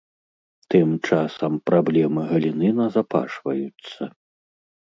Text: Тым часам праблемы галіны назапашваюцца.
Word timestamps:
Тым 0.73 0.89
часам 1.09 1.59
праблемы 1.71 2.21
галіны 2.31 2.67
назапашваюцца. 2.81 4.01